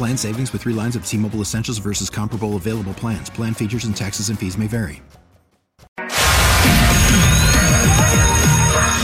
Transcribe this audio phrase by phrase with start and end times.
[0.00, 3.28] Plan savings with three lines of T Mobile Essentials versus comparable available plans.
[3.28, 5.02] Plan features and taxes and fees may vary.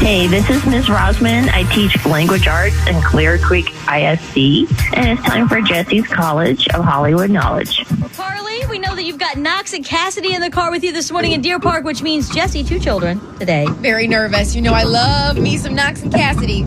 [0.00, 0.86] Hey, this is Ms.
[0.86, 1.48] Rosman.
[1.50, 6.84] I teach language arts in Clear Creek ISD, and it's time for Jessie's College of
[6.84, 7.86] Hollywood Knowledge.
[8.16, 11.12] Carli, we know that you've got Knox and Cassidy in the car with you this
[11.12, 13.64] morning in Deer Park, which means Jessie, two children today.
[13.74, 14.56] Very nervous.
[14.56, 16.66] You know, I love me some Knox and Cassidy.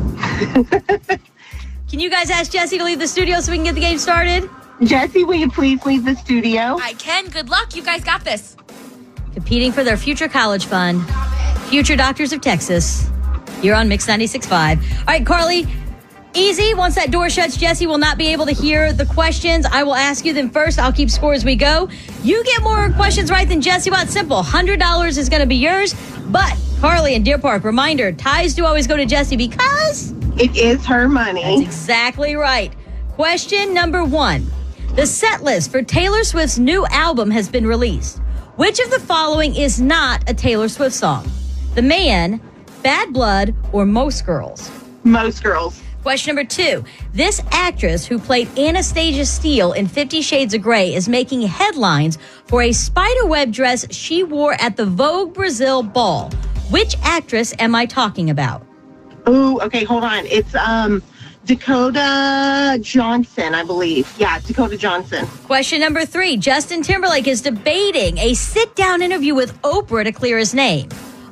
[1.94, 3.99] Can you guys ask Jessie to leave the studio so we can get the game
[3.99, 4.49] started?
[4.81, 6.80] Jessie, will you please leave the studio?
[6.81, 7.30] I can.
[7.30, 7.75] Good luck.
[7.75, 8.58] You guys got this.
[9.33, 11.05] Competing for their future college fund,
[11.67, 13.08] Future Doctors of Texas.
[13.61, 14.52] You're on Mix 96.5.
[14.52, 15.69] All right, Carli,
[16.33, 16.73] easy.
[16.73, 19.67] Once that door shuts, Jessie will not be able to hear the questions.
[19.67, 20.80] I will ask you them first.
[20.80, 21.89] I'll keep score as we go.
[22.23, 23.91] You get more questions right than Jessie.
[23.91, 24.41] Well, it's simple.
[24.41, 25.94] $100 is going to be yours.
[26.31, 30.84] But, Carli and Deer Park, reminder ties do always go to Jessie because It is
[30.86, 31.42] her money.
[31.44, 32.73] That's exactly right.
[33.12, 34.50] Question number one
[34.95, 38.17] The set list for Taylor Swift's new album has been released.
[38.56, 41.30] Which of the following is not a Taylor Swift song?
[41.76, 42.42] The Man,
[42.82, 44.71] Bad Blood, or Most Girls?
[45.04, 45.82] Most girls.
[46.02, 46.83] Question number two.
[47.14, 52.64] This actress who played Anastasia Steele in Fifty Shades of Grey is making headlines for
[52.64, 56.32] a spiderweb dress she wore at the Vogue Brazil ball.
[56.71, 58.65] Which actress am I talking about?
[59.28, 60.26] Ooh, okay, hold on.
[60.26, 61.02] It's um
[61.45, 64.11] Dakota Johnson, I believe.
[64.17, 65.26] Yeah, Dakota Johnson.
[65.45, 66.38] Question number three.
[66.38, 70.89] Justin Timberlake is debating a sit down interview with Oprah to clear his name.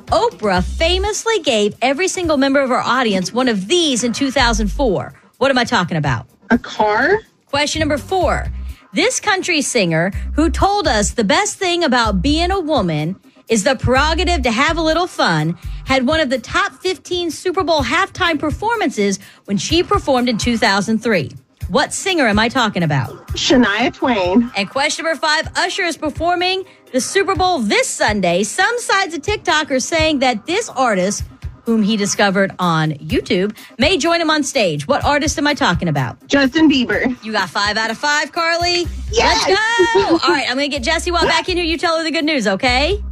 [0.08, 5.14] Oprah famously gave every single member of her audience one of these in 2004.
[5.38, 6.26] What am I talking about?
[6.50, 7.20] A car?
[7.46, 8.46] Question number four.
[8.92, 13.18] This country singer who told us the best thing about being a woman
[13.52, 17.62] is the prerogative to have a little fun had one of the top 15 Super
[17.62, 21.30] Bowl halftime performances when she performed in 2003.
[21.68, 23.10] What singer am I talking about?
[23.34, 24.50] Shania Twain.
[24.56, 26.64] And question number five Usher is performing
[26.94, 28.42] the Super Bowl this Sunday.
[28.42, 31.22] Some sides of TikTok are saying that this artist,
[31.66, 34.88] whom he discovered on YouTube, may join him on stage.
[34.88, 36.26] What artist am I talking about?
[36.26, 37.22] Justin Bieber.
[37.22, 38.88] You got five out of five, Carli.
[39.10, 39.46] Yes.
[39.46, 40.26] Let's go.
[40.26, 41.66] All right, I'm going to get Jessie Watt back in here.
[41.66, 43.02] You tell her the good news, okay?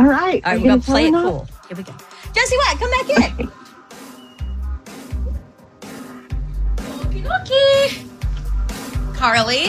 [0.00, 0.16] All right.
[0.16, 1.48] All right, Are we're going to play it turn cool.
[1.68, 1.92] Here we go.
[2.32, 3.50] Jessie Watt, come back in.
[6.78, 8.06] Okie dokie.
[9.14, 9.66] Carli,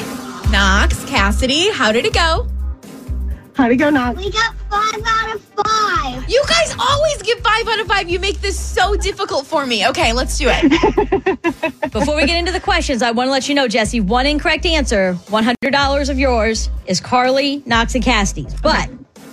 [0.50, 2.48] Knox, Cassidy, how did it go?
[3.56, 4.18] How'd it go, Knox?
[4.18, 6.30] We got five out of five.
[6.30, 8.10] You guys always give five out of five.
[8.10, 9.86] You make this so difficult for me.
[9.90, 11.42] Okay, let's do it.
[11.92, 14.66] Before we get into the questions, I want to let you know, Jessie, one incorrect
[14.66, 18.54] answer, $100 of yours is Carli, Knox, and Cassidy's.
[18.62, 18.90] But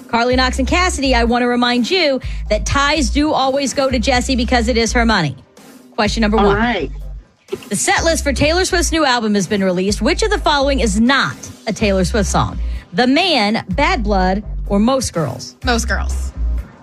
[0.08, 3.98] Carli, Knox, and Cassidy, I want to remind you that ties do always go to
[3.98, 5.36] Jessie because it is her money.
[5.94, 6.56] Question number All one.
[6.56, 6.90] right.
[7.68, 10.02] The set list for Taylor Swift's new album has been released.
[10.02, 11.36] Which of the following is not
[11.66, 12.58] a Taylor Swift song?
[12.92, 15.56] The Man, Bad Blood, or Most Girls?
[15.64, 16.32] Most girls.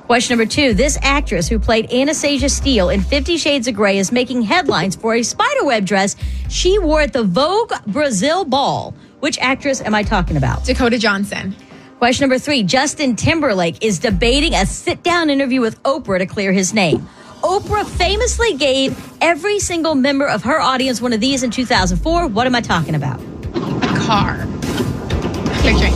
[0.05, 0.73] Question number two.
[0.75, 5.15] This actress who played Anastasia Steele in Fifty Shades of Grey is making headlines for
[5.15, 6.15] a spiderweb dress
[6.49, 8.93] she wore at the Vogue Brazil ball.
[9.19, 10.63] Which actress am I talking about?
[10.63, 11.55] Dakota Johnson.
[11.99, 12.63] Question number three.
[12.63, 17.07] Justin Timberlake is debating a sit down interview with Oprah to clear his name.
[17.41, 22.27] Oprah famously gave every single member of her audience one of these in 2004.
[22.27, 23.19] What am I talking about?
[23.53, 24.45] A Car.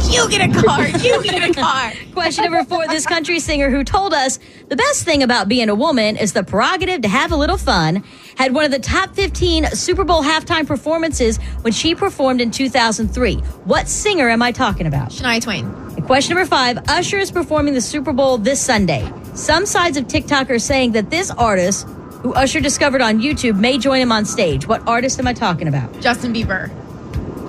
[0.09, 0.87] You get a car.
[0.87, 1.93] You get a car.
[2.13, 2.87] Question number four.
[2.87, 6.43] This country singer who told us the best thing about being a woman is the
[6.43, 8.03] prerogative to have a little fun
[8.35, 13.35] had one of the top 15 Super Bowl halftime performances when she performed in 2003.
[13.65, 15.09] What singer am I talking about?
[15.09, 15.65] Shania Twain.
[15.65, 19.11] And question number five Usher is performing the Super Bowl this Sunday.
[19.35, 21.87] Some sides of TikTok are saying that this artist,
[22.23, 24.67] who Usher discovered on YouTube, may join him on stage.
[24.67, 26.01] What artist am I talking about?
[26.01, 26.71] Justin Bieber.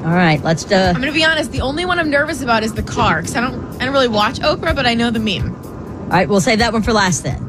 [0.01, 0.71] All right, let's.
[0.71, 1.53] Uh, I'm gonna be honest.
[1.53, 4.09] The only one I'm nervous about is the car because I don't I don't really
[4.09, 5.55] watch Oprah, but I know the meme.
[5.55, 7.47] all right, we'll save that one for last then.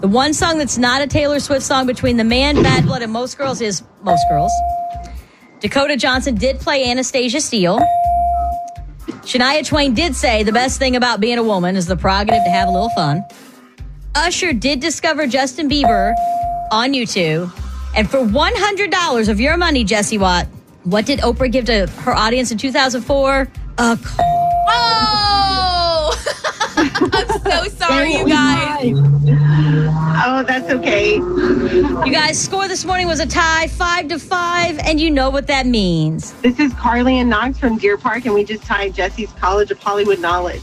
[0.00, 3.10] The one song that's not a Taylor Swift song between the man, Bad Blood, and
[3.10, 4.52] Most Girls is Most Girls.
[5.60, 7.80] Dakota Johnson did play Anastasia Steele.
[9.22, 12.50] Shania Twain did say the best thing about being a woman is the prerogative to
[12.50, 13.24] have a little fun.
[14.14, 16.14] Usher did discover Justin Bieber
[16.70, 17.52] on YouTube.
[17.96, 20.46] And for $100 of your money, Jessie Watt,
[20.90, 23.48] what did Oprah give to her audience in 2004?
[23.78, 24.24] A car.
[24.70, 26.24] Oh,
[26.76, 28.94] I'm so sorry, you guys.
[30.24, 31.16] Oh, that's okay.
[31.16, 35.46] You guys, score this morning was a tie, five to five, and you know what
[35.48, 36.32] that means.
[36.40, 39.78] This is Carli and Knox from Deer Park, and we just tied Jessie's College of
[39.78, 40.62] Hollywood Knowledge.